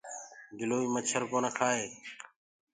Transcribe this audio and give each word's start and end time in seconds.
گِلوئيٚ 0.59 0.91
مڇر 0.93 1.21
ڪونآ 1.31 1.49
ڪهآئي۔ 1.57 1.87